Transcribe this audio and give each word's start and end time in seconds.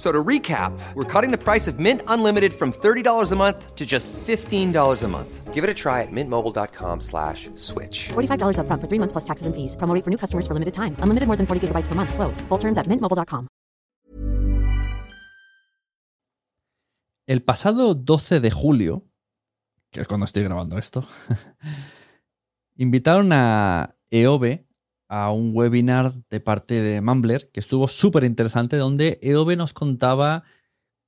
So 0.00 0.10
to 0.10 0.24
recap, 0.24 0.72
we're 0.94 1.04
cutting 1.04 1.30
the 1.30 1.36
price 1.36 1.68
of 1.68 1.78
Mint 1.78 2.00
Unlimited 2.08 2.54
from 2.54 2.72
$30 2.72 3.32
a 3.32 3.36
month 3.36 3.76
to 3.76 3.84
just 3.84 4.14
$15 4.14 4.72
a 5.02 5.08
month. 5.08 5.52
Give 5.52 5.62
it 5.62 5.68
a 5.68 5.74
try 5.74 6.00
at 6.00 6.08
mintmobile.com 6.10 7.02
slash 7.02 7.50
switch. 7.56 8.08
$45 8.08 8.60
up 8.60 8.66
front 8.66 8.80
for 8.80 8.88
three 8.88 8.98
months 8.98 9.12
plus 9.12 9.24
taxes 9.26 9.46
and 9.46 9.54
fees. 9.54 9.76
Promo 9.76 9.92
for 10.02 10.08
new 10.08 10.16
customers 10.16 10.46
for 10.46 10.54
limited 10.54 10.72
time. 10.72 10.96
Unlimited 11.00 11.26
more 11.26 11.36
than 11.36 11.46
40 11.46 11.68
gigabytes 11.68 11.86
per 11.86 11.94
month. 11.94 12.14
Slows. 12.14 12.40
Full 12.48 12.58
terms 12.58 12.78
at 12.78 12.86
mintmobile.com. 12.86 13.46
El 17.26 17.42
pasado 17.42 17.94
12 17.94 18.40
de 18.40 18.50
julio, 18.50 19.04
que 19.90 20.00
es 20.00 20.08
cuando 20.08 20.24
estoy 20.24 20.44
grabando 20.44 20.78
esto, 20.78 21.04
invitaron 22.76 23.32
a 23.34 23.96
EOB 24.10 24.64
a 25.10 25.32
un 25.32 25.50
webinar 25.52 26.12
de 26.30 26.38
parte 26.38 26.80
de 26.80 27.00
Mumbler 27.00 27.50
que 27.50 27.58
estuvo 27.58 27.88
súper 27.88 28.22
interesante, 28.22 28.76
donde 28.76 29.18
EOB 29.22 29.56
nos 29.56 29.72
contaba 29.72 30.44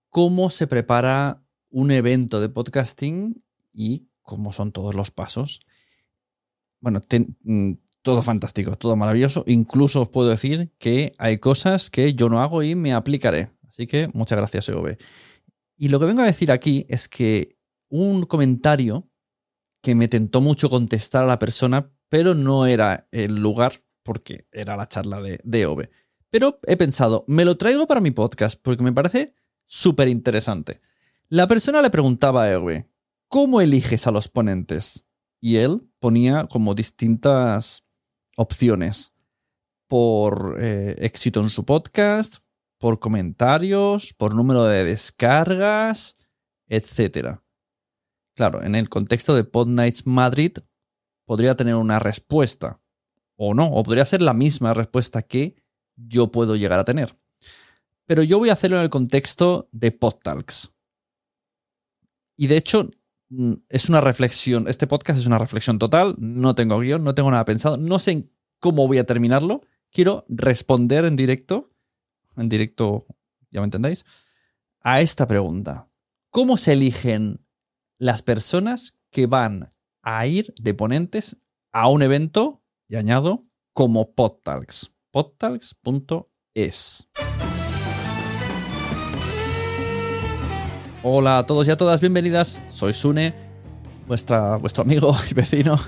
cómo 0.08 0.50
se 0.50 0.66
prepara 0.66 1.44
un 1.70 1.92
evento 1.92 2.40
de 2.40 2.48
podcasting 2.48 3.38
y 3.72 4.08
cómo 4.20 4.52
son 4.52 4.72
todos 4.72 4.96
los 4.96 5.12
pasos. 5.12 5.60
Bueno, 6.80 7.00
mm, 7.44 7.74
todo 8.02 8.22
fantástico, 8.22 8.76
todo 8.76 8.96
maravilloso. 8.96 9.44
Incluso 9.46 10.00
os 10.00 10.08
puedo 10.08 10.30
decir 10.30 10.72
que 10.78 11.12
hay 11.18 11.38
cosas 11.38 11.88
que 11.88 12.12
yo 12.14 12.28
no 12.28 12.42
hago 12.42 12.64
y 12.64 12.74
me 12.74 12.92
aplicaré. 12.94 13.52
Así 13.68 13.86
que 13.86 14.08
muchas 14.14 14.36
gracias, 14.36 14.68
EOB. 14.68 14.96
Y 15.76 15.88
lo 15.90 16.00
que 16.00 16.06
vengo 16.06 16.22
a 16.22 16.26
decir 16.26 16.50
aquí 16.50 16.86
es 16.88 17.08
que 17.08 17.56
un 17.88 18.24
comentario 18.24 19.08
que 19.80 19.94
me 19.94 20.08
tentó 20.08 20.40
mucho 20.40 20.68
contestar 20.68 21.22
a 21.22 21.28
la 21.28 21.38
persona, 21.38 21.92
pero 22.08 22.34
no 22.34 22.66
era 22.66 23.06
el 23.12 23.36
lugar 23.36 23.74
porque 24.02 24.46
era 24.52 24.76
la 24.76 24.88
charla 24.88 25.20
de, 25.20 25.40
de. 25.44 25.90
Pero 26.30 26.60
he 26.66 26.76
pensado, 26.76 27.24
me 27.28 27.44
lo 27.44 27.56
traigo 27.56 27.86
para 27.86 28.00
mi 28.00 28.10
podcast 28.10 28.58
porque 28.60 28.82
me 28.82 28.92
parece 28.92 29.34
súper 29.66 30.08
interesante. 30.08 30.80
La 31.28 31.46
persona 31.46 31.80
le 31.80 31.90
preguntaba 31.90 32.44
a 32.44 32.52
EOB, 32.52 32.84
¿cómo 33.28 33.60
eliges 33.60 34.06
a 34.06 34.10
los 34.10 34.28
ponentes? 34.28 35.06
Y 35.40 35.56
él 35.56 35.88
ponía 35.98 36.46
como 36.46 36.74
distintas 36.74 37.84
opciones 38.36 39.14
por 39.88 40.58
eh, 40.60 40.94
éxito 40.98 41.40
en 41.40 41.48
su 41.48 41.64
podcast, 41.64 42.36
por 42.78 42.98
comentarios, 42.98 44.12
por 44.12 44.34
número 44.34 44.64
de 44.64 44.84
descargas, 44.84 46.16
etc. 46.68 47.38
Claro, 48.34 48.62
en 48.62 48.74
el 48.74 48.88
contexto 48.90 49.34
de 49.34 49.44
Pod 49.44 49.68
Nights 49.68 50.06
Madrid 50.06 50.58
podría 51.24 51.56
tener 51.56 51.76
una 51.76 51.98
respuesta 51.98 52.81
o 53.36 53.54
no, 53.54 53.66
o 53.66 53.82
podría 53.82 54.04
ser 54.04 54.22
la 54.22 54.34
misma 54.34 54.74
respuesta 54.74 55.22
que 55.22 55.56
yo 55.96 56.30
puedo 56.30 56.56
llegar 56.56 56.78
a 56.78 56.84
tener. 56.84 57.16
Pero 58.06 58.22
yo 58.22 58.38
voy 58.38 58.50
a 58.50 58.54
hacerlo 58.54 58.76
en 58.78 58.82
el 58.82 58.90
contexto 58.90 59.68
de 59.72 59.92
PodTalks. 59.92 60.70
Y 62.36 62.46
de 62.46 62.56
hecho, 62.56 62.90
mm, 63.30 63.54
es 63.68 63.88
una 63.88 64.00
reflexión, 64.00 64.68
este 64.68 64.86
podcast 64.86 65.18
es 65.18 65.26
una 65.26 65.38
reflexión 65.38 65.78
total, 65.78 66.16
no 66.18 66.54
tengo 66.54 66.78
guion, 66.78 67.04
no 67.04 67.14
tengo 67.14 67.30
nada 67.30 67.44
pensado, 67.44 67.76
no 67.76 67.98
sé 67.98 68.28
cómo 68.58 68.86
voy 68.86 68.98
a 68.98 69.06
terminarlo, 69.06 69.60
quiero 69.90 70.24
responder 70.28 71.04
en 71.04 71.16
directo, 71.16 71.70
en 72.36 72.48
directo, 72.48 73.06
ya 73.50 73.60
me 73.60 73.64
entendéis, 73.64 74.04
a 74.80 75.00
esta 75.00 75.26
pregunta. 75.26 75.88
¿Cómo 76.30 76.56
se 76.56 76.72
eligen 76.72 77.44
las 77.98 78.22
personas 78.22 78.98
que 79.10 79.26
van 79.26 79.68
a 80.02 80.26
ir 80.26 80.52
de 80.60 80.74
ponentes 80.74 81.36
a 81.70 81.88
un 81.88 82.02
evento, 82.02 82.61
y 82.92 82.96
añado, 82.96 83.44
como 83.72 84.12
PodTalks? 84.12 84.92
podtalks.es. 85.12 87.08
Hola 91.02 91.38
a 91.38 91.46
todos 91.46 91.66
y 91.66 91.70
a 91.70 91.78
todas, 91.78 92.02
bienvenidas. 92.02 92.60
Soy 92.68 92.92
Sune, 92.92 93.32
vuestro 94.06 94.60
amigo 94.82 95.16
y 95.30 95.34
vecino 95.34 95.78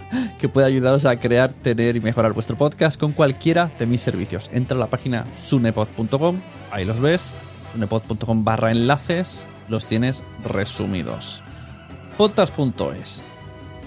que 0.41 0.49
puede 0.49 0.67
ayudaros 0.67 1.05
a 1.05 1.21
crear, 1.21 1.53
tener 1.53 1.97
y 1.97 2.01
mejorar 2.01 2.33
vuestro 2.33 2.57
podcast 2.57 2.99
con 2.99 3.13
cualquiera 3.13 3.71
de 3.79 3.87
mis 3.87 4.01
servicios. 4.01 4.49
Entra 4.51 4.79
a 4.79 4.81
la 4.81 4.87
página 4.87 5.27
sunepod.com, 5.37 6.41
ahí 6.71 6.87
los 6.87 7.01
ves, 7.01 7.35
sunepod.com 7.73 8.45
barra 8.45 8.71
enlaces, 8.71 9.43
los 9.69 9.85
tienes 9.85 10.25
resumidos. 10.43 11.43
Podcast.es. 12.17 13.25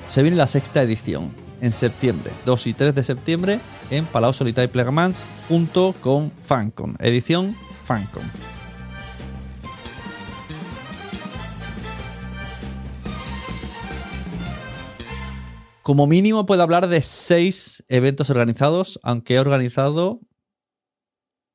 Se 0.07 0.22
viene 0.22 0.38
la 0.38 0.45
sexta 0.45 0.84
edición 0.84 1.47
en 1.62 1.72
septiembre, 1.72 2.31
2 2.45 2.68
y 2.68 2.73
3 2.73 2.95
de 2.95 3.03
septiembre 3.03 3.59
en 3.90 4.06
Palau 4.06 4.34
Solità 4.34 4.63
y 4.63 4.68
Plegamans 4.68 5.25
junto 5.47 5.95
con 6.01 6.31
Fancon, 6.31 6.95
edición 7.00 7.56
Fancon. 7.84 8.23
Como 15.88 16.06
mínimo 16.06 16.46
puedo 16.46 16.63
hablar 16.63 16.90
de 16.90 17.01
seis 17.01 17.81
eventos 17.88 18.29
organizados, 18.29 19.00
aunque 19.03 19.35
he 19.35 19.40
organizado 19.40 20.19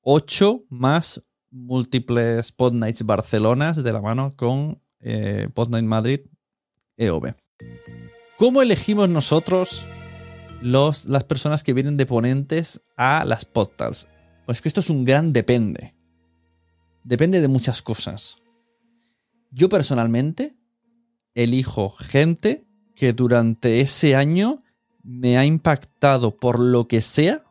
ocho 0.01 0.65
más 0.71 1.23
múltiples 1.51 2.51
Pod 2.51 2.73
Nights 2.73 3.05
Barcelonas 3.05 3.85
de 3.85 3.93
la 3.93 4.01
mano 4.01 4.35
con 4.35 4.81
eh, 5.01 5.49
Pod 5.53 5.69
Madrid 5.83 6.21
EOB. 6.97 7.35
¿Cómo 8.39 8.63
elegimos 8.63 9.09
nosotros 9.09 9.89
los, 10.61 11.05
las 11.05 11.25
personas 11.25 11.63
que 11.63 11.75
vienen 11.75 11.97
de 11.97 12.07
ponentes 12.07 12.81
a 12.97 13.25
las 13.25 13.45
podcasts? 13.45 14.09
Pues 14.47 14.61
que 14.61 14.69
esto 14.69 14.81
es 14.81 14.91
un 14.91 15.05
gran 15.05 15.33
depende. 15.33 15.95
Depende 17.05 17.41
de 17.41 17.49
muchas 17.49 17.83
cosas. 17.83 18.39
Yo 19.51 19.69
personalmente 19.69 20.57
elijo 21.35 21.91
gente 21.91 22.65
que 22.95 23.13
durante 23.13 23.81
ese 23.81 24.17
año 24.17 24.63
me 25.03 25.37
ha 25.37 25.45
impactado 25.45 26.37
por 26.37 26.59
lo 26.59 26.89
que 26.89 27.01
sea, 27.01 27.45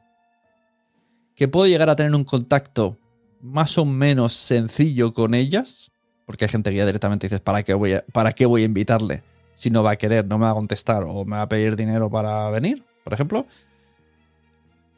que 1.36 1.48
puedo 1.48 1.68
llegar 1.68 1.90
a 1.90 1.96
tener 1.96 2.14
un 2.16 2.24
contacto 2.24 2.98
más 3.42 3.78
o 3.78 3.86
menos 3.86 4.34
sencillo 4.34 5.14
con 5.14 5.34
ellas, 5.34 5.92
porque 6.26 6.46
hay 6.46 6.50
gente 6.50 6.72
que 6.72 6.78
ya 6.78 6.86
directamente 6.86 7.28
dices, 7.28 7.42
¿para 7.42 7.64
qué 7.64 7.74
voy 7.74 7.94
a, 7.94 8.06
para 8.14 8.34
qué 8.34 8.46
voy 8.46 8.64
a 8.64 8.66
invitarle? 8.66 9.24
Si 9.54 9.70
no 9.70 9.84
va 9.84 9.92
a 9.92 9.96
querer, 9.96 10.26
no 10.26 10.38
me 10.38 10.46
va 10.46 10.52
a 10.52 10.56
contestar 10.56 11.04
o 11.04 11.26
me 11.26 11.36
va 11.36 11.44
a 11.44 11.50
pedir 11.50 11.76
dinero 11.76 12.10
para 12.10 12.50
venir, 12.50 12.84
por 13.04 13.14
ejemplo. 13.14 13.46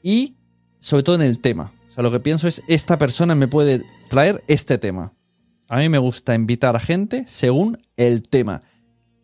Y 0.01 0.35
sobre 0.79 1.03
todo 1.03 1.15
en 1.15 1.21
el 1.21 1.39
tema. 1.39 1.71
O 1.89 1.93
sea, 1.93 2.03
lo 2.03 2.11
que 2.11 2.19
pienso 2.19 2.47
es, 2.47 2.61
esta 2.67 2.97
persona 2.97 3.35
me 3.35 3.47
puede 3.47 3.83
traer 4.09 4.43
este 4.47 4.77
tema. 4.77 5.13
A 5.67 5.77
mí 5.77 5.89
me 5.89 5.97
gusta 5.97 6.35
invitar 6.35 6.75
a 6.75 6.79
gente 6.79 7.23
según 7.25 7.77
el 7.97 8.21
tema. 8.23 8.63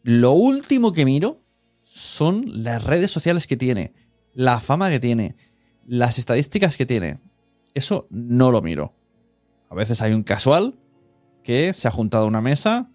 Lo 0.04 0.32
último 0.32 0.92
que 0.92 1.06
miro 1.06 1.40
son 1.84 2.64
las 2.64 2.84
redes 2.84 3.12
sociales 3.12 3.46
que 3.46 3.58
tiene, 3.58 3.94
la 4.34 4.60
fama 4.60 4.90
que 4.90 5.00
tiene, 5.00 5.36
las 5.86 6.18
estadísticas 6.18 6.78
que 6.78 6.86
tiene. 6.86 7.20
Eso 7.74 8.08
no 8.10 8.52
lo 8.52 8.62
miro. 8.62 8.94
A 9.70 9.76
veces 9.76 10.02
hay 10.02 10.14
un 10.14 10.24
casual 10.24 10.76
que 11.44 11.74
se 11.74 11.88
ha 11.88 11.92
juntado 11.92 12.24
a 12.24 12.28
una 12.28 12.42
mesa, 12.42 12.90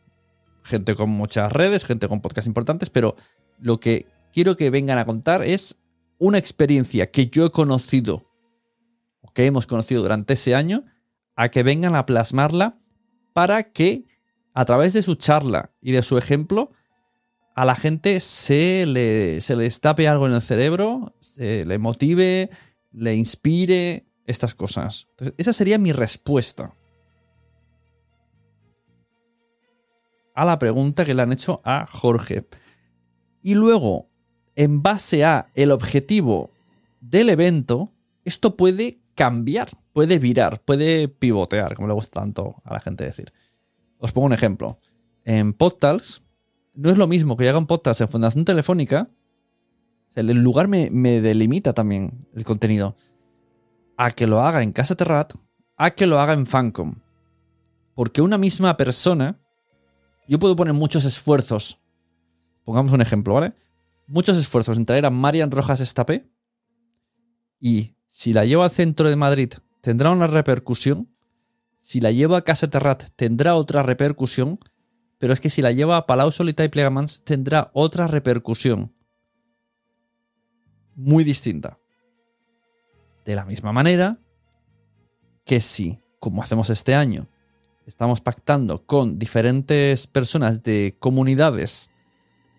gente 0.64 0.96
con 0.96 1.10
muchas 1.10 1.52
redes, 1.52 1.84
gente 1.84 2.08
con 2.08 2.20
podcasts 2.20 2.48
importantes, 2.48 2.90
pero 2.90 3.14
lo 3.60 3.78
que 3.78 4.06
quiero 4.32 4.56
que 4.56 4.70
vengan 4.70 4.98
a 4.98 5.04
contar 5.04 5.44
es 5.44 5.78
una 6.18 6.38
experiencia 6.38 7.10
que 7.10 7.28
yo 7.28 7.46
he 7.46 7.50
conocido 7.52 8.34
que 9.34 9.44
hemos 9.44 9.66
conocido 9.66 10.00
durante 10.00 10.34
ese 10.34 10.54
año, 10.54 10.84
a 11.36 11.50
que 11.50 11.62
vengan 11.62 11.96
a 11.96 12.06
plasmarla 12.06 12.78
para 13.34 13.72
que 13.72 14.04
a 14.54 14.64
través 14.64 14.92
de 14.92 15.02
su 15.02 15.16
charla 15.16 15.72
y 15.82 15.92
de 15.92 16.02
su 16.02 16.16
ejemplo 16.16 16.70
a 17.56 17.64
la 17.64 17.74
gente 17.74 18.20
se 18.20 18.86
le, 18.86 19.40
se 19.40 19.56
le 19.56 19.64
destape 19.64 20.08
algo 20.08 20.26
en 20.26 20.32
el 20.32 20.42
cerebro, 20.42 21.14
se 21.18 21.64
le 21.64 21.78
motive, 21.78 22.50
le 22.92 23.14
inspire 23.14 24.06
estas 24.26 24.54
cosas. 24.54 25.08
Entonces, 25.10 25.34
esa 25.38 25.52
sería 25.52 25.78
mi 25.78 25.92
respuesta 25.92 26.74
a 30.34 30.44
la 30.44 30.58
pregunta 30.58 31.04
que 31.04 31.14
le 31.14 31.22
han 31.22 31.32
hecho 31.32 31.60
a 31.64 31.86
Jorge. 31.86 32.46
Y 33.40 33.54
luego, 33.54 34.08
en 34.56 34.82
base 34.82 35.24
a 35.24 35.48
el 35.54 35.70
objetivo 35.70 36.50
del 37.00 37.30
evento, 37.30 37.88
esto 38.24 38.56
puede 38.56 39.00
cambiar, 39.14 39.70
puede 39.92 40.18
virar, 40.18 40.60
puede 40.60 41.08
pivotear, 41.08 41.74
como 41.74 41.88
le 41.88 41.94
gusta 41.94 42.20
tanto 42.20 42.56
a 42.64 42.74
la 42.74 42.80
gente 42.80 43.04
decir. 43.04 43.32
Os 43.98 44.12
pongo 44.12 44.26
un 44.26 44.32
ejemplo. 44.32 44.78
En 45.24 45.52
Podtals, 45.52 46.22
no 46.74 46.90
es 46.90 46.98
lo 46.98 47.06
mismo 47.06 47.36
que 47.36 47.44
yo 47.44 47.50
haga 47.50 47.58
un 47.58 47.66
podcast 47.66 48.00
en 48.00 48.08
Fundación 48.08 48.44
Telefónica. 48.44 49.08
el 50.14 50.42
lugar 50.42 50.68
me, 50.68 50.90
me, 50.90 51.20
delimita 51.20 51.72
también 51.72 52.26
el 52.34 52.44
contenido. 52.44 52.96
A 53.96 54.10
que 54.10 54.26
lo 54.26 54.40
haga 54.40 54.62
en 54.62 54.72
Casa 54.72 54.96
Terrat, 54.96 55.34
a 55.76 55.92
que 55.92 56.06
lo 56.06 56.20
haga 56.20 56.32
en 56.32 56.46
Fancom. 56.46 56.96
Porque 57.94 58.22
una 58.22 58.38
misma 58.38 58.76
persona, 58.76 59.38
yo 60.28 60.38
puedo 60.38 60.56
poner 60.56 60.74
muchos 60.74 61.04
esfuerzos. 61.04 61.80
Pongamos 62.64 62.92
un 62.92 63.00
ejemplo, 63.00 63.34
¿vale? 63.34 63.54
Muchos 64.06 64.36
esfuerzos 64.36 64.76
en 64.76 64.86
traer 64.86 65.06
a 65.06 65.10
Marian 65.10 65.50
Rojas 65.50 65.80
Estapé. 65.80 66.22
Y 67.60 67.94
si 68.08 68.32
la 68.32 68.44
llevo 68.44 68.62
al 68.62 68.70
centro 68.70 69.08
de 69.08 69.16
Madrid, 69.16 69.52
tendrá 69.80 70.10
una 70.10 70.26
repercusión. 70.26 71.08
Si 71.76 72.00
la 72.00 72.10
llevo 72.10 72.36
a 72.36 72.44
Casa 72.44 72.68
Terrat, 72.68 73.04
tendrá 73.16 73.54
otra 73.56 73.82
repercusión 73.82 74.58
pero 75.24 75.32
es 75.32 75.40
que 75.40 75.48
si 75.48 75.62
la 75.62 75.72
lleva 75.72 75.96
a 75.96 76.06
Palau 76.06 76.30
Solita 76.30 76.64
y 76.64 76.68
Plegamans 76.68 77.22
tendrá 77.24 77.70
otra 77.72 78.06
repercusión 78.06 78.94
muy 80.96 81.24
distinta. 81.24 81.78
De 83.24 83.34
la 83.34 83.46
misma 83.46 83.72
manera 83.72 84.18
que 85.46 85.60
si, 85.60 85.98
como 86.20 86.42
hacemos 86.42 86.68
este 86.68 86.94
año, 86.94 87.26
estamos 87.86 88.20
pactando 88.20 88.84
con 88.84 89.18
diferentes 89.18 90.06
personas 90.06 90.62
de 90.62 90.96
comunidades 90.98 91.90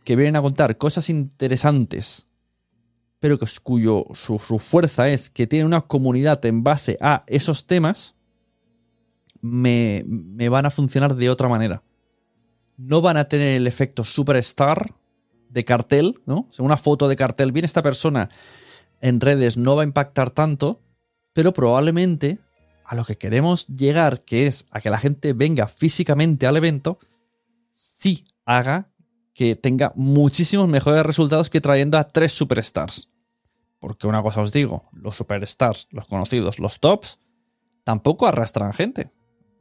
que 0.04 0.16
vienen 0.16 0.36
a 0.36 0.42
contar 0.42 0.78
cosas 0.78 1.10
interesantes, 1.10 2.28
pero 3.20 3.40
que, 3.40 3.48
cuyo 3.64 4.06
su, 4.14 4.38
fuerza 4.38 5.10
es 5.10 5.30
que 5.30 5.48
tienen 5.48 5.66
una 5.66 5.82
comunidad 5.82 6.46
en 6.46 6.64
base 6.64 6.98
a 7.02 7.24
esos 7.28 7.66
temas, 7.66 8.16
me, 9.42 10.04
me 10.08 10.50
van 10.50 10.66
a 10.66 10.72
funcionar 10.72 11.16
de 11.16 11.30
otra 11.30 11.48
manera 11.48 11.82
no 12.78 13.02
van 13.02 13.18
a 13.18 13.28
tener 13.28 13.56
el 13.56 13.68
efecto 13.68 14.04
superstar 14.04 14.94
de 15.50 15.66
cartel, 15.66 16.22
¿no? 16.26 16.50
O 16.58 16.64
una 16.64 16.78
foto 16.78 17.08
de 17.08 17.16
cartel, 17.16 17.52
viene 17.52 17.66
esta 17.66 17.84
persona 17.84 18.30
en 19.02 19.22
redes, 19.22 19.58
no 19.58 19.76
va 19.76 19.84
a 19.84 19.86
impactar 19.86 20.32
tanto, 20.32 20.82
pero 21.34 21.54
probablemente 21.54 22.40
a 22.86 22.96
lo 22.96 23.04
que 23.04 23.18
queremos 23.18 23.68
llegar, 23.68 24.24
que 24.24 24.48
es 24.48 24.66
a 24.70 24.82
que 24.82 24.90
la 24.90 25.00
gente 25.00 25.34
venga 25.34 25.68
físicamente 25.68 26.48
al 26.48 26.58
evento, 26.58 27.00
sí 27.74 28.26
haga 28.46 28.90
que 29.34 29.56
tenga 29.56 29.92
muchísimos 29.96 30.70
mejores 30.70 31.06
resultados 31.06 31.50
que 31.50 31.62
trayendo 31.62 31.98
a 31.98 32.08
tres 32.08 32.32
superstars. 32.32 33.10
Porque 33.80 34.08
una 34.08 34.24
cosa 34.24 34.42
os 34.42 34.52
digo, 34.52 34.84
los 34.94 35.16
superstars, 35.16 35.88
los 35.92 36.06
conocidos, 36.06 36.60
los 36.60 36.80
tops, 36.80 37.20
tampoco 37.84 38.28
arrastran 38.28 38.74
gente. 38.74 39.12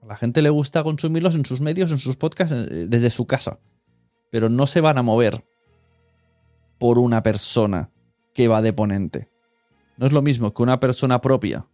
A 0.02 0.06
la 0.06 0.16
gente 0.16 0.42
le 0.42 0.50
gusta 0.50 0.84
consumirlos 0.84 1.34
en 1.34 1.44
sus 1.44 1.60
medios, 1.60 1.90
en 1.90 1.98
sus 1.98 2.16
podcasts, 2.16 2.54
eh, 2.54 2.86
desde 2.86 3.10
su 3.10 3.26
casa. 3.26 3.58
Pero 4.30 4.48
no 4.48 4.66
se 4.66 4.80
van 4.80 4.98
a 4.98 5.02
mover 5.02 5.44
por 6.78 6.98
una 6.98 7.22
persona 7.22 7.90
que 8.32 8.48
va 8.48 8.62
de 8.62 8.72
ponente. 8.72 9.28
No 9.96 10.06
es 10.06 10.12
lo 10.12 10.22
mismo 10.22 10.52
que 10.54 10.62
una 10.62 10.80
persona 10.80 11.20
propia. 11.20 11.66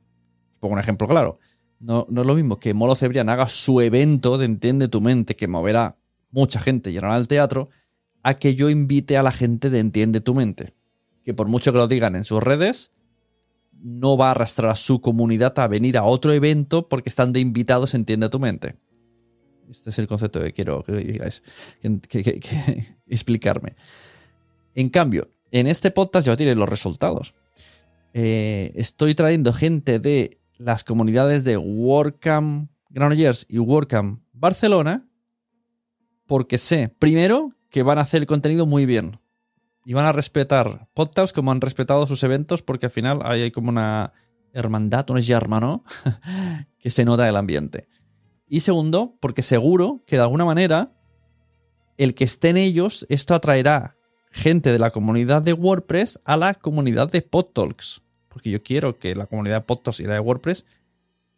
Pongo 0.60 0.74
un 0.74 0.80
ejemplo 0.80 1.08
claro. 1.08 1.38
No, 1.80 2.06
no 2.10 2.20
es 2.20 2.26
lo 2.26 2.34
mismo 2.34 2.60
que 2.60 2.74
Molo 2.74 2.94
Cebrián 2.94 3.28
haga 3.28 3.48
su 3.48 3.80
evento 3.80 4.38
de 4.38 4.44
Entiende 4.44 4.88
tu 4.88 5.00
mente, 5.00 5.34
que 5.34 5.48
moverá 5.48 5.96
mucha 6.30 6.60
gente 6.60 6.90
y 6.90 6.92
llenará 6.92 7.16
el 7.16 7.26
teatro, 7.26 7.70
a 8.22 8.34
que 8.34 8.54
yo 8.54 8.68
invite 8.70 9.16
a 9.16 9.22
la 9.22 9.32
gente 9.32 9.70
de 9.70 9.78
Entiende 9.78 10.20
tu 10.20 10.34
mente. 10.34 10.74
Que 11.24 11.34
por 11.34 11.48
mucho 11.48 11.72
que 11.72 11.78
lo 11.78 11.88
digan 11.88 12.16
en 12.16 12.24
sus 12.24 12.42
redes, 12.42 12.92
no 13.82 14.16
va 14.16 14.28
a 14.28 14.30
arrastrar 14.32 14.70
a 14.70 14.74
su 14.74 15.00
comunidad 15.00 15.58
a 15.58 15.66
venir 15.66 15.96
a 15.96 16.04
otro 16.04 16.32
evento 16.32 16.88
porque 16.88 17.08
están 17.08 17.32
de 17.32 17.40
invitados, 17.40 17.94
entiende 17.94 18.28
tu 18.28 18.38
mente. 18.38 18.76
Este 19.70 19.90
es 19.90 19.98
el 19.98 20.06
concepto 20.06 20.40
que 20.40 20.52
quiero 20.52 20.82
que 20.82 20.92
digáis, 20.92 21.42
que, 22.08 22.40
explicarme. 23.06 23.76
En 24.74 24.88
cambio, 24.88 25.30
en 25.50 25.66
este 25.66 25.90
podcast 25.90 26.26
ya 26.26 26.36
tiene 26.36 26.54
los 26.54 26.68
resultados. 26.68 27.34
Eh, 28.12 28.72
estoy 28.74 29.14
trayendo 29.14 29.52
gente 29.52 30.00
de 30.00 30.39
las 30.60 30.84
comunidades 30.84 31.42
de 31.42 31.56
WordCamp 31.56 32.70
Granollers 32.90 33.46
y 33.48 33.58
WordCamp 33.58 34.22
Barcelona 34.32 35.08
porque 36.26 36.58
sé, 36.58 36.94
primero, 36.98 37.54
que 37.70 37.82
van 37.82 37.98
a 37.98 38.02
hacer 38.02 38.20
el 38.20 38.26
contenido 38.26 38.66
muy 38.66 38.84
bien 38.84 39.18
y 39.86 39.94
van 39.94 40.04
a 40.04 40.12
respetar 40.12 40.86
podcasts 40.92 41.32
como 41.32 41.50
han 41.50 41.62
respetado 41.62 42.06
sus 42.06 42.22
eventos, 42.22 42.62
porque 42.62 42.86
al 42.86 42.92
final 42.92 43.20
hay 43.24 43.50
como 43.50 43.70
una 43.70 44.12
hermandad, 44.52 45.08
un 45.10 45.18
hermano, 45.18 45.82
que 46.78 46.90
se 46.90 47.04
nota 47.04 47.28
el 47.28 47.36
ambiente. 47.36 47.88
Y 48.46 48.60
segundo, 48.60 49.16
porque 49.18 49.42
seguro 49.42 50.04
que 50.06 50.16
de 50.16 50.22
alguna 50.22 50.44
manera 50.44 50.92
el 51.96 52.14
que 52.14 52.24
estén 52.24 52.58
ellos, 52.58 53.06
esto 53.08 53.34
atraerá 53.34 53.96
gente 54.30 54.70
de 54.70 54.78
la 54.78 54.90
comunidad 54.90 55.40
de 55.40 55.54
WordPress 55.54 56.20
a 56.24 56.36
la 56.36 56.54
comunidad 56.54 57.10
de 57.10 57.22
PodTalks. 57.22 58.02
Porque 58.30 58.50
yo 58.50 58.62
quiero 58.62 58.98
que 58.98 59.14
la 59.14 59.26
comunidad 59.26 59.56
de 59.56 59.66
PodTalks 59.66 60.00
y 60.00 60.04
la 60.04 60.14
de 60.14 60.20
WordPress 60.20 60.64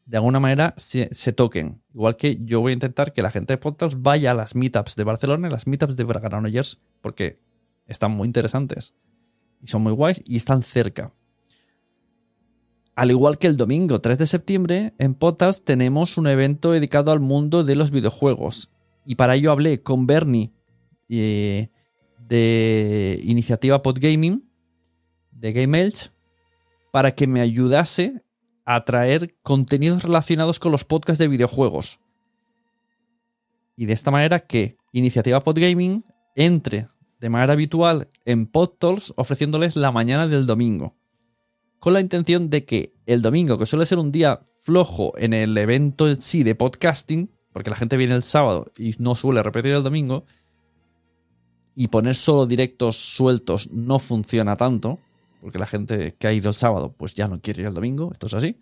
de 0.06 0.16
alguna 0.18 0.40
manera 0.40 0.74
se, 0.76 1.08
toquen. 1.32 1.82
Igual 1.94 2.16
que 2.16 2.38
yo 2.44 2.60
voy 2.60 2.70
a 2.70 2.74
intentar 2.74 3.12
que 3.12 3.22
la 3.22 3.30
gente 3.30 3.54
de 3.54 3.58
PodTalks 3.58 4.02
vaya 4.02 4.32
a 4.32 4.34
las 4.34 4.54
meetups 4.54 4.94
de 4.94 5.04
Barcelona 5.04 5.48
y 5.48 5.50
las 5.50 5.66
meetups 5.66 5.96
de 5.96 6.04
Granollers, 6.04 6.80
porque 7.00 7.38
están 7.86 8.12
muy 8.12 8.26
interesantes. 8.26 8.94
Y 9.60 9.68
son 9.68 9.82
muy 9.82 9.92
guays 9.92 10.22
y 10.26 10.36
están 10.36 10.62
cerca. 10.62 11.12
Al 12.94 13.10
igual 13.10 13.38
que 13.38 13.46
el 13.46 13.56
domingo 13.56 14.00
3 14.00 14.18
de 14.18 14.26
septiembre, 14.26 14.92
en 14.98 15.14
Potas 15.14 15.64
tenemos 15.64 16.18
un 16.18 16.26
evento 16.26 16.72
dedicado 16.72 17.10
al 17.10 17.20
mundo 17.20 17.64
de 17.64 17.74
los 17.74 17.90
videojuegos. 17.90 18.70
Y 19.06 19.14
para 19.14 19.34
ello 19.34 19.50
hablé 19.50 19.82
con 19.82 20.06
Bernie 20.06 20.52
eh, 21.08 21.70
de 22.28 23.18
iniciativa 23.24 23.82
Podgaming, 23.82 24.44
de 25.30 25.52
Game 25.52 25.90
para 26.92 27.16
que 27.16 27.26
me 27.26 27.40
ayudase 27.40 28.22
a 28.64 28.84
traer 28.84 29.34
contenidos 29.42 30.04
relacionados 30.04 30.60
con 30.60 30.70
los 30.70 30.84
podcasts 30.84 31.18
de 31.18 31.26
videojuegos. 31.26 31.98
Y 33.76 33.86
de 33.86 33.94
esta 33.94 34.12
manera 34.12 34.46
que 34.46 34.76
Iniciativa 34.92 35.40
Podgaming 35.40 36.04
entre 36.36 36.86
de 37.18 37.28
manera 37.30 37.54
habitual 37.54 38.08
en 38.24 38.46
PodTalks 38.46 39.14
ofreciéndoles 39.16 39.74
la 39.76 39.90
mañana 39.90 40.26
del 40.26 40.46
domingo. 40.46 40.94
Con 41.78 41.94
la 41.94 42.00
intención 42.00 42.50
de 42.50 42.64
que 42.64 42.94
el 43.06 43.22
domingo, 43.22 43.58
que 43.58 43.66
suele 43.66 43.86
ser 43.86 43.98
un 43.98 44.12
día 44.12 44.42
flojo 44.58 45.16
en 45.16 45.32
el 45.32 45.56
evento 45.56 46.08
en 46.08 46.20
sí 46.20 46.42
de 46.42 46.54
podcasting, 46.54 47.30
porque 47.52 47.70
la 47.70 47.76
gente 47.76 47.96
viene 47.96 48.14
el 48.14 48.22
sábado 48.22 48.66
y 48.78 48.94
no 48.98 49.14
suele 49.14 49.42
repetir 49.42 49.72
el 49.72 49.82
domingo, 49.82 50.24
y 51.74 51.88
poner 51.88 52.14
solo 52.14 52.46
directos 52.46 52.96
sueltos 52.96 53.70
no 53.72 53.98
funciona 53.98 54.56
tanto, 54.56 54.98
porque 55.42 55.58
la 55.58 55.66
gente 55.66 56.14
que 56.14 56.26
ha 56.28 56.32
ido 56.32 56.48
el 56.48 56.54
sábado 56.54 56.94
pues 56.96 57.14
ya 57.14 57.28
no 57.28 57.40
quiere 57.40 57.62
ir 57.62 57.68
el 57.68 57.74
domingo, 57.74 58.10
esto 58.12 58.28
es 58.28 58.34
así. 58.34 58.60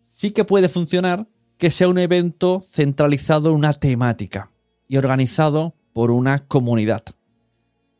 Sí 0.00 0.32
que 0.32 0.44
puede 0.44 0.68
funcionar 0.68 1.28
que 1.56 1.70
sea 1.70 1.88
un 1.88 1.98
evento 1.98 2.60
centralizado 2.66 3.50
en 3.50 3.56
una 3.56 3.72
temática 3.72 4.50
y 4.88 4.96
organizado 4.96 5.74
por 5.92 6.10
una 6.10 6.40
comunidad. 6.40 7.02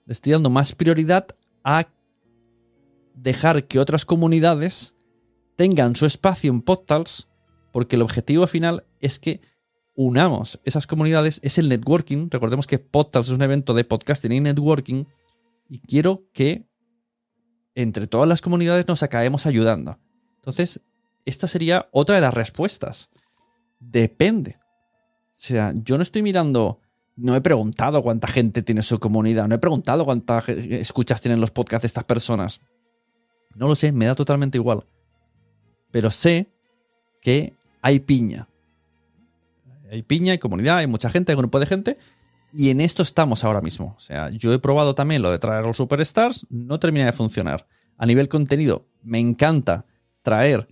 Le 0.04 0.12
estoy 0.12 0.32
dando 0.32 0.50
más 0.50 0.74
prioridad 0.74 1.26
a 1.64 1.88
dejar 3.14 3.64
que 3.66 3.78
otras 3.78 4.04
comunidades 4.04 4.94
tengan 5.56 5.96
su 5.96 6.04
espacio 6.04 6.50
en 6.50 6.60
Podtals, 6.60 7.28
porque 7.72 7.96
el 7.96 8.02
objetivo 8.02 8.46
final 8.46 8.84
es 9.00 9.18
que 9.18 9.40
unamos 9.94 10.60
esas 10.64 10.86
comunidades, 10.86 11.40
es 11.42 11.58
el 11.58 11.68
networking. 11.68 12.28
Recordemos 12.30 12.66
que 12.66 12.78
Podtals 12.78 13.28
es 13.28 13.34
un 13.34 13.42
evento 13.42 13.72
de 13.72 13.84
podcasting 13.84 14.32
y 14.32 14.40
networking, 14.40 15.06
y 15.68 15.80
quiero 15.80 16.28
que 16.32 16.65
entre 17.76 18.08
todas 18.08 18.26
las 18.26 18.40
comunidades 18.40 18.88
nos 18.88 19.04
acabemos 19.04 19.46
ayudando. 19.46 19.98
Entonces, 20.36 20.80
esta 21.26 21.46
sería 21.46 21.88
otra 21.92 22.16
de 22.16 22.22
las 22.22 22.34
respuestas. 22.34 23.10
Depende. 23.78 24.56
O 24.58 25.28
sea, 25.32 25.74
yo 25.84 25.98
no 25.98 26.02
estoy 26.02 26.22
mirando, 26.22 26.80
no 27.16 27.36
he 27.36 27.40
preguntado 27.42 28.02
cuánta 28.02 28.26
gente 28.28 28.62
tiene 28.62 28.82
su 28.82 28.98
comunidad, 28.98 29.46
no 29.46 29.54
he 29.54 29.58
preguntado 29.58 30.06
cuántas 30.06 30.48
escuchas 30.48 31.20
tienen 31.20 31.40
los 31.40 31.50
podcasts 31.50 31.82
de 31.82 31.88
estas 31.88 32.04
personas. 32.04 32.62
No 33.54 33.68
lo 33.68 33.76
sé, 33.76 33.92
me 33.92 34.06
da 34.06 34.14
totalmente 34.14 34.56
igual. 34.56 34.84
Pero 35.90 36.10
sé 36.10 36.48
que 37.20 37.52
hay 37.82 38.00
piña. 38.00 38.48
Hay 39.90 40.02
piña, 40.02 40.32
hay 40.32 40.38
comunidad, 40.38 40.78
hay 40.78 40.86
mucha 40.86 41.10
gente, 41.10 41.32
hay 41.32 41.36
grupo 41.36 41.60
de 41.60 41.66
gente. 41.66 41.98
Y 42.52 42.70
en 42.70 42.80
esto 42.80 43.02
estamos 43.02 43.44
ahora 43.44 43.60
mismo. 43.60 43.94
O 43.96 44.00
sea, 44.00 44.30
yo 44.30 44.52
he 44.52 44.58
probado 44.58 44.94
también 44.94 45.22
lo 45.22 45.30
de 45.30 45.38
traer 45.38 45.64
los 45.64 45.76
superstars, 45.76 46.46
no 46.50 46.78
termina 46.78 47.06
de 47.06 47.12
funcionar. 47.12 47.66
A 47.98 48.06
nivel 48.06 48.28
contenido, 48.28 48.86
me 49.02 49.18
encanta 49.18 49.86
traer 50.22 50.68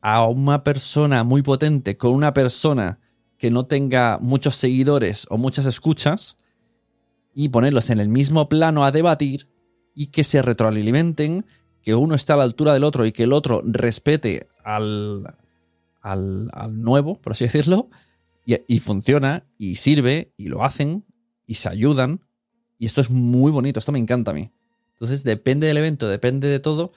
a 0.00 0.26
una 0.26 0.64
persona 0.64 1.24
muy 1.24 1.42
potente 1.42 1.96
con 1.96 2.14
una 2.14 2.32
persona 2.32 3.00
que 3.38 3.50
no 3.50 3.66
tenga 3.66 4.18
muchos 4.20 4.56
seguidores 4.56 5.26
o 5.30 5.38
muchas 5.38 5.66
escuchas 5.66 6.36
y 7.34 7.48
ponerlos 7.48 7.90
en 7.90 8.00
el 8.00 8.08
mismo 8.08 8.48
plano 8.48 8.84
a 8.84 8.92
debatir 8.92 9.48
y 9.94 10.08
que 10.08 10.24
se 10.24 10.42
retroalimenten, 10.42 11.46
que 11.82 11.94
uno 11.94 12.14
esté 12.14 12.32
a 12.32 12.36
la 12.36 12.42
altura 12.44 12.74
del 12.74 12.84
otro 12.84 13.06
y 13.06 13.12
que 13.12 13.24
el 13.24 13.32
otro 13.32 13.62
respete 13.64 14.48
al, 14.64 15.34
al, 16.02 16.82
nuevo, 16.82 17.20
por 17.20 17.32
así 17.32 17.44
decirlo, 17.44 17.88
y 18.44 18.78
funciona 18.80 19.46
y 19.58 19.76
sirve 19.76 20.32
y 20.36 20.48
lo 20.48 20.64
hacen 20.64 21.04
y 21.50 21.54
se 21.54 21.68
ayudan. 21.68 22.20
Y 22.78 22.86
esto 22.86 23.00
es 23.00 23.10
muy 23.10 23.50
bonito, 23.52 23.78
esto 23.78 23.92
me 23.92 23.98
encanta 23.98 24.30
a 24.30 24.34
mí. 24.34 24.50
Entonces 24.92 25.24
depende 25.24 25.66
del 25.66 25.76
evento, 25.76 26.08
depende 26.08 26.48
de 26.48 26.60
todo 26.60 26.92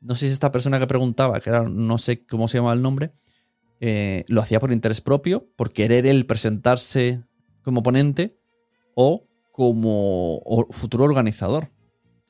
no 0.00 0.14
sé 0.14 0.26
si 0.26 0.32
esta 0.32 0.52
persona 0.52 0.78
que 0.78 0.86
preguntaba, 0.86 1.40
que 1.40 1.50
era, 1.50 1.62
no 1.62 1.98
sé 1.98 2.24
cómo 2.24 2.48
se 2.48 2.58
llama 2.58 2.72
el 2.72 2.82
nombre, 2.82 3.12
eh, 3.80 4.24
lo 4.28 4.40
hacía 4.40 4.60
por 4.60 4.72
interés 4.72 5.00
propio, 5.00 5.48
por 5.56 5.72
querer 5.72 6.06
él 6.06 6.26
presentarse 6.26 7.22
como 7.62 7.82
ponente 7.82 8.38
o 8.94 9.26
como 9.50 10.40
futuro 10.70 11.04
organizador. 11.04 11.68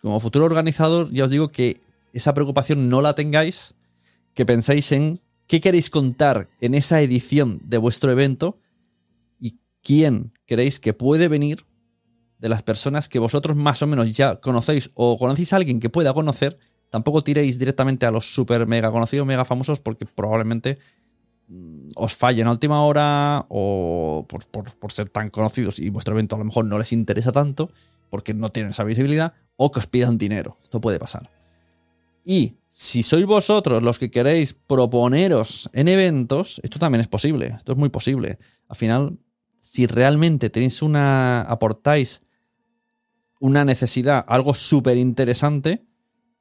Como 0.00 0.20
futuro 0.20 0.44
organizador, 0.44 1.12
ya 1.12 1.24
os 1.24 1.30
digo 1.30 1.48
que 1.48 1.80
esa 2.12 2.32
preocupación 2.32 2.88
no 2.88 3.02
la 3.02 3.14
tengáis, 3.14 3.74
que 4.34 4.46
pensáis 4.46 4.92
en 4.92 5.20
qué 5.46 5.60
queréis 5.60 5.90
contar 5.90 6.48
en 6.60 6.74
esa 6.74 7.00
edición 7.00 7.60
de 7.64 7.78
vuestro 7.78 8.10
evento 8.10 8.58
y 9.38 9.58
quién 9.82 10.32
queréis 10.48 10.80
que 10.80 10.94
puede 10.94 11.28
venir 11.28 11.64
de 12.40 12.48
las 12.48 12.64
personas 12.64 13.08
que 13.08 13.20
vosotros 13.20 13.56
más 13.56 13.82
o 13.82 13.86
menos 13.86 14.16
ya 14.16 14.40
conocéis 14.40 14.90
o 14.94 15.16
conocéis 15.16 15.52
a 15.52 15.56
alguien 15.56 15.78
que 15.78 15.90
pueda 15.90 16.12
conocer 16.12 16.58
Tampoco 16.90 17.22
tiréis 17.22 17.58
directamente 17.58 18.06
a 18.06 18.10
los 18.10 18.32
super 18.34 18.66
mega 18.66 18.90
conocidos, 18.90 19.26
mega 19.26 19.44
famosos, 19.44 19.80
porque 19.80 20.06
probablemente 20.06 20.78
mm, 21.48 21.88
os 21.96 22.14
fallen 22.14 22.46
a 22.46 22.50
última 22.50 22.82
hora 22.82 23.44
o 23.48 24.26
por, 24.26 24.92
ser 24.92 25.10
tan 25.10 25.28
conocidos 25.28 25.78
y 25.78 25.90
vuestro 25.90 26.14
evento 26.14 26.36
a 26.36 26.38
lo 26.38 26.46
mejor 26.46 26.64
no 26.64 26.78
les 26.78 26.92
interesa 26.92 27.32
tanto 27.32 27.70
porque 28.10 28.32
no 28.32 28.48
tienen 28.48 28.70
esa 28.70 28.84
visibilidad 28.84 29.34
o 29.56 29.70
que 29.70 29.80
os 29.80 29.86
pidan 29.86 30.16
dinero. 30.16 30.56
Esto 30.62 30.80
puede 30.80 30.98
pasar. 30.98 31.30
Y 32.24 32.56
si 32.68 33.02
sois 33.02 33.26
vosotros 33.26 33.82
los 33.82 33.98
que 33.98 34.10
queréis 34.10 34.54
proponeros 34.54 35.68
en 35.74 35.88
eventos, 35.88 36.58
esto 36.62 36.78
también 36.78 37.00
es 37.00 37.08
posible. 37.08 37.48
Esto 37.58 37.72
es 37.72 37.78
muy 37.78 37.90
posible. 37.90 38.38
Al 38.68 38.76
final, 38.76 39.18
si 39.60 39.86
realmente 39.86 40.50
tenéis 40.50 40.82
una. 40.82 41.42
aportáis 41.42 42.22
una 43.40 43.64
necesidad, 43.64 44.24
algo 44.26 44.52
súper 44.52 44.96
interesante, 44.96 45.86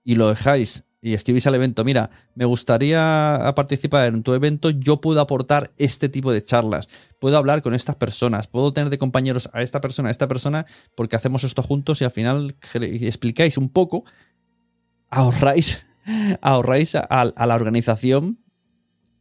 y 0.03 0.15
lo 0.15 0.29
dejáis 0.29 0.87
y 1.01 1.13
escribís 1.13 1.45
al 1.47 1.55
evento, 1.55 1.85
mira, 1.85 2.09
me 2.35 2.45
gustaría 2.45 3.53
participar 3.55 4.13
en 4.13 4.23
tu 4.23 4.33
evento, 4.33 4.71
yo 4.71 4.99
puedo 4.99 5.21
aportar 5.21 5.71
este 5.77 6.09
tipo 6.09 6.33
de 6.33 6.43
charlas, 6.43 6.87
puedo 7.19 7.37
hablar 7.37 7.61
con 7.61 7.73
estas 7.73 7.95
personas, 7.95 8.47
puedo 8.47 8.73
tener 8.73 8.89
de 8.89 8.97
compañeros 8.97 9.49
a 9.53 9.61
esta 9.61 9.79
persona, 9.79 10.09
a 10.09 10.11
esta 10.11 10.27
persona, 10.27 10.65
porque 10.95 11.15
hacemos 11.15 11.43
esto 11.43 11.61
juntos 11.61 12.01
y 12.01 12.05
al 12.05 12.11
final 12.11 12.57
explicáis 12.73 13.57
un 13.57 13.69
poco, 13.69 14.05
ahorráis, 15.09 15.85
ahorráis 16.41 16.95
a, 16.95 17.33
la 17.45 17.55
organización 17.55 18.39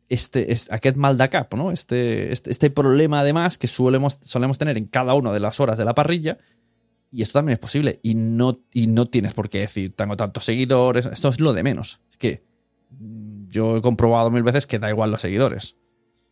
este, 0.09 0.53
este 0.53 0.75
aquest 0.75 0.97
mal 0.97 1.19
de 1.19 1.29
cap, 1.29 1.53
¿no? 1.55 1.71
Este, 1.71 2.33
este, 2.33 2.51
este 2.51 2.71
problema 2.71 3.21
además 3.21 3.59
que 3.59 3.67
solemos, 3.67 4.19
solemos 4.23 4.59
tener 4.59 4.77
en 4.77 4.87
cada 4.87 5.15
una 5.15 5.33
de 5.33 5.41
las 5.41 5.61
horas 5.61 5.79
de 5.79 5.85
la 5.85 5.95
parrilla, 5.95 6.39
y 7.11 7.23
esto 7.23 7.39
también 7.39 7.55
es 7.55 7.59
posible. 7.59 8.01
Y 8.03 8.15
no, 8.15 8.61
y 8.73 8.89
no 8.89 9.07
tienes 9.07 9.33
por 9.33 9.49
qué 9.49 9.61
decir, 9.61 9.95
tengo 9.95 10.17
tantos 10.17 10.45
seguidores. 10.45 11.07
Esto 11.07 11.29
es 11.29 11.41
lo 11.41 11.53
de 11.53 11.63
menos. 11.63 12.01
Es 12.11 12.17
que 12.19 12.45
mm, 12.91 13.49
yo 13.49 13.77
he 13.77 13.83
comprobado 13.83 14.31
mil 14.31 14.43
veces 14.43 14.67
que 14.67 14.79
da 14.79 14.91
igual 14.91 15.11
los 15.11 15.21
seguidores. 15.21 15.77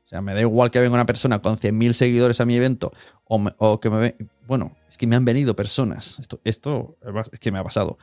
O 0.04 0.07
sea, 0.07 0.21
me 0.21 0.35
da 0.35 0.43
igual 0.43 0.71
que 0.71 0.81
venga 0.81 0.95
una 0.95 1.07
persona 1.07 1.40
con 1.40 1.57
100.000 1.57 1.95
seguidores 1.95 2.38
a 2.40 2.45
mi 2.45 2.57
evento 2.57 2.93
o, 3.25 3.81
que 3.81 3.88
me 3.88 3.97
ve... 3.97 4.16
Bueno, 4.47 4.76
es 4.87 4.99
que 4.99 5.07
me 5.07 5.16
han 5.16 5.25
venido 5.25 5.57
personas. 5.57 6.19
Esto, 6.19 6.43
esto 6.45 6.99
es 7.33 7.40
que 7.40 7.50
me 7.50 7.59
ha 7.59 7.64
pasado. 7.64 7.97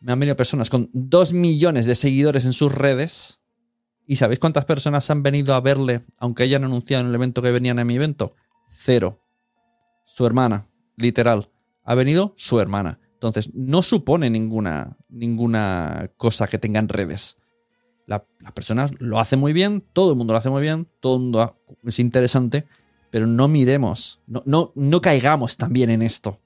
Me 0.00 0.12
han 0.12 0.18
venido 0.18 0.36
personas 0.36 0.70
con 0.70 0.88
2 0.94 1.34
millones 1.34 1.84
de 1.84 1.94
seguidores 1.94 2.46
en 2.46 2.54
sus 2.54 2.74
redes. 2.74 3.42
¿Y 4.06 4.16
sabéis 4.16 4.38
cuántas 4.38 4.64
personas 4.64 5.10
han 5.10 5.22
venido 5.22 5.54
a 5.54 5.60
verle, 5.60 6.02
aunque 6.18 6.42
hayan 6.42 6.64
anunciado 6.64 7.02
en 7.02 7.08
el 7.08 7.14
evento 7.14 7.42
que 7.42 7.50
venían 7.50 7.78
a 7.78 7.84
mi 7.84 7.96
evento? 7.96 8.34
Cero. 8.68 9.20
Su 10.04 10.26
hermana, 10.26 10.66
literal 10.96 11.48
ha 11.84 11.94
venido 11.94 12.34
su 12.36 12.60
hermana. 12.60 12.98
Entonces, 13.12 13.50
no 13.54 13.82
supone 13.82 14.30
ninguna, 14.30 14.96
ninguna 15.08 16.10
cosa 16.16 16.48
que 16.48 16.58
tengan 16.58 16.88
redes. 16.88 17.36
las 18.06 18.22
personas 18.54 18.92
lo 18.98 19.18
hacen 19.18 19.38
muy 19.38 19.52
bien, 19.52 19.82
todo 19.92 20.10
el 20.10 20.16
mundo 20.16 20.32
lo 20.32 20.38
hace 20.38 20.50
muy 20.50 20.62
bien, 20.62 20.88
todo 21.00 21.16
el 21.16 21.22
mundo 21.22 21.56
es 21.84 21.98
interesante, 21.98 22.66
pero 23.10 23.26
no 23.26 23.48
miremos, 23.48 24.20
no, 24.26 24.42
no, 24.44 24.72
no 24.74 25.00
caigamos 25.00 25.56
también 25.56 25.90
en 25.90 26.02
esto. 26.02 26.38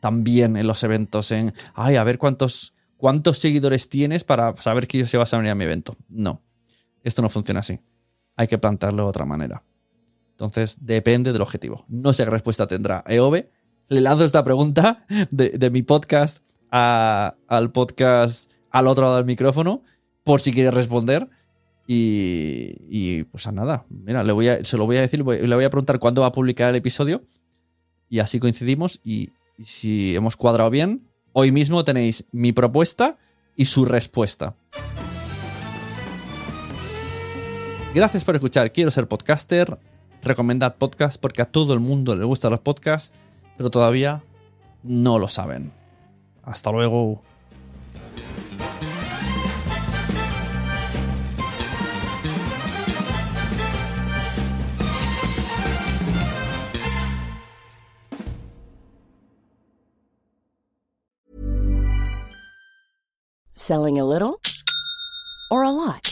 También 0.00 0.56
en 0.56 0.66
los 0.66 0.82
eventos, 0.82 1.30
en, 1.30 1.54
ay, 1.74 1.96
a 1.96 2.04
ver 2.04 2.18
cuántos, 2.18 2.74
cuántos 2.96 3.38
seguidores 3.38 3.88
tienes 3.88 4.24
para 4.24 4.54
saber 4.60 4.88
que 4.88 5.06
se 5.06 5.16
vas 5.16 5.32
a 5.32 5.36
venir 5.36 5.52
a 5.52 5.54
mi 5.54 5.64
evento. 5.64 5.96
No, 6.08 6.42
esto 7.02 7.22
no 7.22 7.28
funciona 7.28 7.60
así. 7.60 7.80
Hay 8.36 8.48
que 8.48 8.58
plantearlo 8.58 9.04
de 9.04 9.08
otra 9.08 9.24
manera. 9.24 9.62
Entonces, 10.30 10.78
depende 10.80 11.32
del 11.32 11.42
objetivo. 11.42 11.84
No 11.88 12.12
sé 12.12 12.24
qué 12.24 12.30
respuesta 12.30 12.66
tendrá 12.66 13.04
EOB, 13.06 13.44
le 13.88 14.00
lanzo 14.00 14.24
esta 14.24 14.42
pregunta 14.42 15.04
de, 15.30 15.70
mi 15.70 15.82
podcast 15.82 16.42
al 16.70 17.72
podcast 17.72 18.50
al 18.70 18.86
otro 18.86 19.04
lado 19.04 19.16
del 19.16 19.26
micrófono, 19.26 19.82
por 20.24 20.40
si 20.40 20.52
quiere 20.52 20.70
responder. 20.70 21.28
Y, 21.86 23.24
pues 23.24 23.46
a 23.46 23.52
nada, 23.52 23.84
mira, 23.90 24.24
le 24.24 24.32
voy 24.32 24.48
a, 24.48 24.64
se 24.64 24.78
lo 24.78 24.86
voy 24.86 24.96
a 24.96 25.02
decir, 25.02 25.20
le 25.20 25.54
voy 25.54 25.64
a 25.64 25.70
preguntar 25.70 25.98
cuándo 25.98 26.22
va 26.22 26.28
a 26.28 26.32
publicar 26.32 26.70
el 26.70 26.76
episodio. 26.76 27.22
Y 28.08 28.20
así 28.20 28.40
coincidimos. 28.40 29.00
Y, 29.04 29.30
y 29.58 29.64
si 29.64 30.16
hemos 30.16 30.36
cuadrado 30.36 30.70
bien, 30.70 31.06
hoy 31.32 31.52
mismo 31.52 31.84
tenéis 31.84 32.24
mi 32.32 32.52
propuesta 32.52 33.18
y 33.56 33.66
su 33.66 33.84
respuesta. 33.84 34.56
Gracias 37.94 38.24
por 38.24 38.34
escuchar. 38.34 38.72
Quiero 38.72 38.90
ser 38.90 39.06
podcaster. 39.06 39.78
Recomendad 40.22 40.76
podcast 40.76 41.20
porque 41.20 41.42
a 41.42 41.46
todo 41.46 41.74
el 41.74 41.80
mundo 41.80 42.16
le 42.16 42.24
gustan 42.24 42.52
los 42.52 42.60
podcasts 42.60 43.12
pero 43.56 43.70
todavía 43.70 44.22
no 44.82 45.18
lo 45.18 45.28
saben. 45.28 45.72
Hasta 46.42 46.72
luego. 46.72 47.20
Selling 63.54 64.00
a 64.00 64.04
little 64.04 64.40
or 65.50 65.62
a 65.62 65.70
lot? 65.70 66.11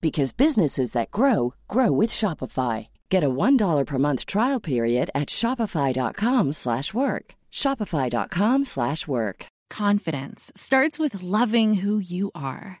because 0.00 0.32
businesses 0.32 0.92
that 0.92 1.10
grow 1.10 1.54
grow 1.66 1.92
with 1.92 2.10
Shopify. 2.10 2.88
Get 3.10 3.24
a 3.24 3.30
$1 3.30 3.86
per 3.86 3.98
month 3.98 4.26
trial 4.26 4.60
period 4.60 5.10
at 5.14 5.28
shopify.com/work. 5.28 7.34
shopify.com/work. 7.52 9.46
Confidence 9.70 10.52
starts 10.54 10.98
with 10.98 11.22
loving 11.22 11.74
who 11.82 11.98
you 11.98 12.30
are. 12.34 12.80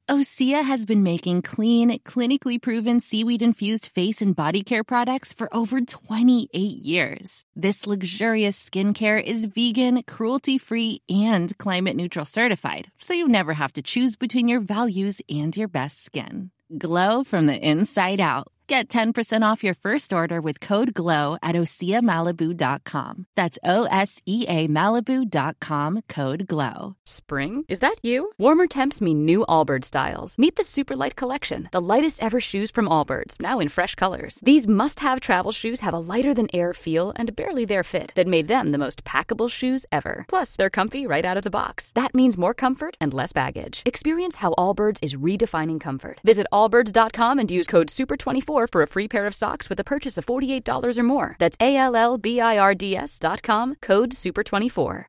Osea 0.11 0.61
has 0.61 0.85
been 0.85 1.03
making 1.03 1.41
clean, 1.41 1.97
clinically 1.99 2.61
proven 2.61 2.99
seaweed 2.99 3.41
infused 3.41 3.85
face 3.85 4.21
and 4.21 4.35
body 4.35 4.61
care 4.61 4.83
products 4.83 5.31
for 5.31 5.47
over 5.55 5.79
28 5.79 6.51
years. 6.53 7.45
This 7.55 7.87
luxurious 7.87 8.61
skincare 8.61 9.23
is 9.23 9.45
vegan, 9.45 10.03
cruelty 10.03 10.57
free, 10.57 11.01
and 11.07 11.57
climate 11.57 11.95
neutral 11.95 12.25
certified, 12.25 12.91
so 12.97 13.13
you 13.13 13.29
never 13.29 13.53
have 13.53 13.71
to 13.71 13.81
choose 13.81 14.17
between 14.17 14.49
your 14.49 14.59
values 14.59 15.21
and 15.29 15.55
your 15.55 15.69
best 15.69 16.03
skin. 16.03 16.51
Glow 16.77 17.23
from 17.23 17.45
the 17.45 17.57
inside 17.57 18.19
out. 18.19 18.49
Get 18.71 18.87
10% 18.87 19.43
off 19.43 19.65
your 19.65 19.73
first 19.73 20.13
order 20.13 20.39
with 20.39 20.61
code 20.61 20.93
GLOW 20.93 21.37
at 21.43 21.55
OseaMalibu.com. 21.55 23.25
That's 23.35 23.59
O 23.65 23.83
S 23.83 24.21
E 24.25 24.45
A 24.47 24.69
Malibu.com 24.69 26.03
code 26.07 26.47
GLOW. 26.47 26.95
Spring? 27.03 27.65
Is 27.67 27.79
that 27.79 27.97
you? 28.01 28.31
Warmer 28.37 28.67
temps 28.67 29.01
mean 29.01 29.25
new 29.25 29.45
Allbirds 29.49 29.83
styles. 29.83 30.37
Meet 30.37 30.55
the 30.55 30.63
Superlight 30.63 31.17
Collection, 31.17 31.67
the 31.73 31.81
lightest 31.81 32.23
ever 32.23 32.39
shoes 32.39 32.71
from 32.71 32.85
Allbirds, 32.85 33.41
now 33.41 33.59
in 33.59 33.67
fresh 33.67 33.95
colors. 33.95 34.39
These 34.41 34.69
must 34.69 35.01
have 35.01 35.19
travel 35.19 35.51
shoes 35.51 35.81
have 35.81 35.93
a 35.93 35.99
lighter 35.99 36.33
than 36.33 36.47
air 36.55 36.73
feel 36.73 37.11
and 37.17 37.35
barely 37.35 37.65
there 37.65 37.83
fit 37.83 38.13
that 38.15 38.25
made 38.25 38.47
them 38.47 38.71
the 38.71 38.77
most 38.77 39.03
packable 39.03 39.51
shoes 39.51 39.85
ever. 39.91 40.23
Plus, 40.29 40.55
they're 40.55 40.69
comfy 40.69 41.05
right 41.05 41.25
out 41.25 41.35
of 41.35 41.43
the 41.43 41.49
box. 41.49 41.91
That 41.95 42.15
means 42.15 42.37
more 42.37 42.53
comfort 42.53 42.95
and 43.01 43.13
less 43.13 43.33
baggage. 43.33 43.83
Experience 43.85 44.35
how 44.35 44.53
Allbirds 44.57 44.99
is 45.01 45.15
redefining 45.15 45.81
comfort. 45.81 46.21
Visit 46.23 46.47
allbirds.com 46.53 47.37
and 47.37 47.51
use 47.51 47.67
code 47.67 47.87
SUPER24 47.87 48.60
for 48.67 48.81
a 48.81 48.87
free 48.87 49.07
pair 49.07 49.27
of 49.27 49.35
socks 49.35 49.69
with 49.69 49.79
a 49.79 49.83
purchase 49.83 50.17
of 50.17 50.25
$48 50.25 50.97
or 50.97 51.03
more. 51.03 51.35
That's 51.37 51.57
A 51.61 51.77
L 51.77 51.95
L 51.95 52.17
B 52.17 52.41
I 52.41 52.57
R 52.57 52.73
D 52.73 52.97
S.com, 52.97 53.75
code 53.79 54.13
SUPER24. 54.13 55.05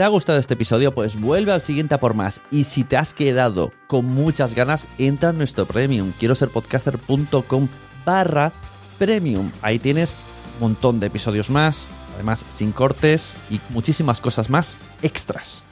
¿Te 0.00 0.04
ha 0.04 0.08
gustado 0.08 0.38
este 0.38 0.54
episodio? 0.54 0.94
Pues 0.94 1.20
vuelve 1.20 1.52
al 1.52 1.60
siguiente 1.60 1.94
a 1.94 2.00
por 2.00 2.14
más. 2.14 2.40
Y 2.50 2.64
si 2.64 2.84
te 2.84 2.96
has 2.96 3.12
quedado 3.12 3.70
con 3.86 4.06
muchas 4.06 4.54
ganas, 4.54 4.86
entra 4.96 5.28
en 5.28 5.36
nuestro 5.36 5.66
premium. 5.66 6.12
Quiero 6.18 6.34
ser 6.34 6.48
podcaster.com 6.48 7.68
barra 8.06 8.50
premium. 8.98 9.52
Ahí 9.60 9.78
tienes 9.78 10.16
un 10.54 10.68
montón 10.68 11.00
de 11.00 11.08
episodios 11.08 11.50
más, 11.50 11.90
además 12.14 12.46
sin 12.48 12.72
cortes 12.72 13.36
y 13.50 13.60
muchísimas 13.68 14.22
cosas 14.22 14.48
más 14.48 14.78
extras. 15.02 15.66